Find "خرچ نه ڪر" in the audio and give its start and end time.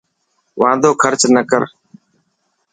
1.01-1.63